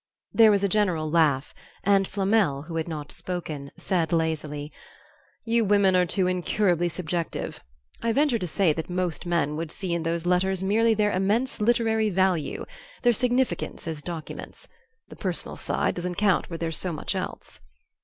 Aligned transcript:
There 0.33 0.49
was 0.49 0.63
a 0.63 0.67
general 0.67 1.11
laugh, 1.11 1.53
and 1.83 2.07
Flamel, 2.07 2.63
who 2.63 2.75
had 2.77 2.87
not 2.87 3.11
spoken, 3.11 3.69
said, 3.77 4.11
lazily, 4.11 4.73
"You 5.45 5.63
women 5.63 5.95
are 5.95 6.07
too 6.07 6.25
incurably 6.25 6.89
subjective. 6.89 7.59
I 8.01 8.11
venture 8.11 8.39
to 8.39 8.47
say 8.47 8.73
that 8.73 8.89
most 8.89 9.27
men 9.27 9.55
would 9.57 9.71
see 9.71 9.93
in 9.93 10.01
those 10.01 10.25
letters 10.25 10.63
merely 10.63 10.95
their 10.95 11.11
immense 11.11 11.61
literary 11.61 12.09
value, 12.09 12.65
their 13.03 13.13
significance 13.13 13.87
as 13.87 14.01
documents. 14.01 14.67
The 15.09 15.15
personal 15.15 15.55
side 15.55 15.93
doesn't 15.93 16.15
count 16.15 16.49
where 16.49 16.57
there's 16.57 16.77
so 16.79 16.91
much 16.91 17.13
else." 17.13 17.59